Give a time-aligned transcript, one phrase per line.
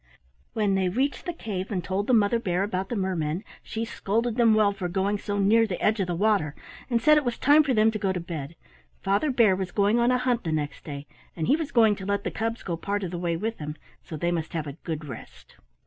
[0.53, 4.35] When they reached the cave and told the Mother Bear about the mermen she scolded
[4.35, 6.55] them well for going so near the edge of the water,
[6.89, 8.55] and said it was time for them to go to bed.
[9.03, 12.05] Father Bear was going on a hunt the next day, and he was going to
[12.07, 14.73] let the cubs go part of the way with him, so they must have a
[14.73, 15.57] good rest.